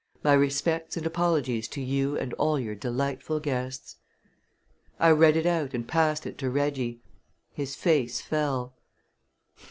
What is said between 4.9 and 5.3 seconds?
I